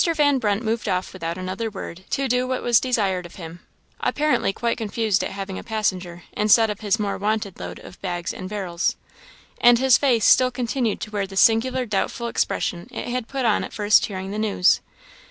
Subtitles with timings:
[0.15, 3.59] Van Brunt moved off without another word, to do what was desired of him
[3.99, 8.33] apparently quite confounded at having a passenger instead of his more wonted load of bags
[8.33, 8.95] and barrels.
[9.59, 13.63] And his face still continued to wear the singular doubtful expression it had put on
[13.63, 14.81] at first hearing the news.